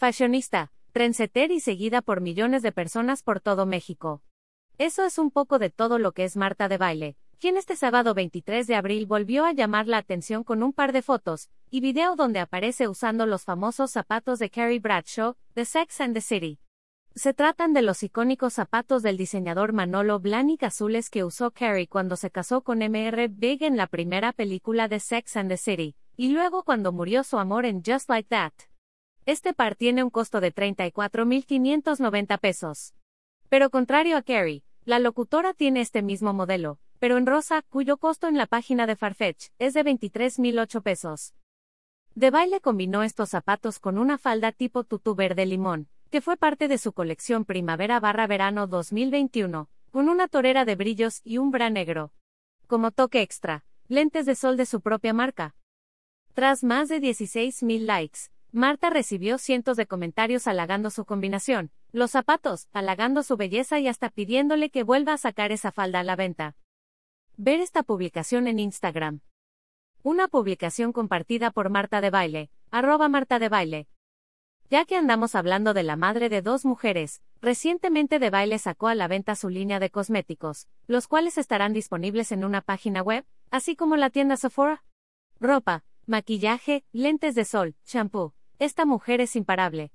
[0.00, 4.22] Fashionista, trendsetter y seguida por millones de personas por todo México.
[4.78, 8.14] Eso es un poco de todo lo que es Marta de Baile, quien este sábado
[8.14, 12.16] 23 de abril volvió a llamar la atención con un par de fotos y video
[12.16, 16.60] donde aparece usando los famosos zapatos de Carrie Bradshaw, de Sex and the City.
[17.14, 22.16] Se tratan de los icónicos zapatos del diseñador Manolo Blahnik azules que usó Carrie cuando
[22.16, 23.28] se casó con Mr.
[23.28, 27.38] Big en la primera película de Sex and the City, y luego cuando murió su
[27.38, 28.69] amor en Just Like That.
[29.26, 32.94] Este par tiene un costo de 34.590 pesos.
[33.48, 38.28] Pero contrario a Carrie, la locutora tiene este mismo modelo, pero en rosa, cuyo costo
[38.28, 41.34] en la página de Farfetch es de 23.008 pesos.
[42.14, 46.66] De baile combinó estos zapatos con una falda tipo tutú verde limón, que fue parte
[46.66, 52.12] de su colección primavera-verano 2021, con una torera de brillos y un bra negro.
[52.66, 55.54] Como toque extra, lentes de sol de su propia marca.
[56.34, 58.20] Tras más de 16.000 likes,
[58.52, 64.10] Marta recibió cientos de comentarios halagando su combinación, los zapatos, halagando su belleza y hasta
[64.10, 66.56] pidiéndole que vuelva a sacar esa falda a la venta.
[67.36, 69.20] Ver esta publicación en Instagram.
[70.02, 73.88] Una publicación compartida por Marta de Baile, arroba Marta de Baile,
[74.70, 78.94] ya que andamos hablando de la madre de dos mujeres, recientemente De Baile sacó a
[78.94, 83.74] la venta su línea de cosméticos, los cuales estarán disponibles en una página web, así
[83.74, 84.84] como la tienda Sephora.
[85.40, 88.32] Ropa, maquillaje, lentes de sol, shampoo.
[88.60, 89.90] Esta mujer es imparable,